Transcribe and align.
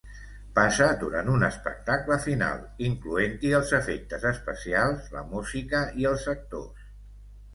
Passa 0.59 0.85
durant 1.01 1.27
un 1.33 1.43
espectacle 1.47 2.15
final, 2.23 2.63
incloent-hi 2.87 3.51
els 3.59 3.73
efectes 3.79 4.25
especials, 4.31 5.13
la 5.17 5.23
música 5.35 5.83
i 6.05 6.09
els 6.13 6.25
actors. 6.37 6.89